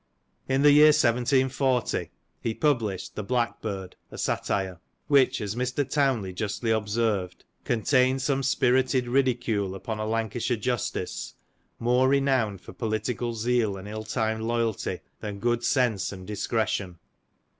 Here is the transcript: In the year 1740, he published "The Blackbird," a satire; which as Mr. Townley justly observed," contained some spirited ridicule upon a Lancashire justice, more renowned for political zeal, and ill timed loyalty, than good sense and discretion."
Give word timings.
In 0.49 0.63
the 0.63 0.71
year 0.71 0.87
1740, 0.87 2.09
he 2.41 2.53
published 2.55 3.13
"The 3.15 3.21
Blackbird," 3.21 3.95
a 4.09 4.17
satire; 4.17 4.79
which 5.05 5.39
as 5.39 5.53
Mr. 5.53 5.87
Townley 5.87 6.33
justly 6.33 6.71
observed," 6.71 7.45
contained 7.65 8.23
some 8.23 8.41
spirited 8.41 9.05
ridicule 9.07 9.75
upon 9.75 9.99
a 9.99 10.07
Lancashire 10.07 10.57
justice, 10.57 11.35
more 11.77 12.09
renowned 12.09 12.61
for 12.61 12.73
political 12.73 13.35
zeal, 13.35 13.77
and 13.77 13.87
ill 13.87 14.03
timed 14.03 14.41
loyalty, 14.41 15.01
than 15.19 15.37
good 15.37 15.63
sense 15.63 16.11
and 16.11 16.25
discretion." 16.25 16.97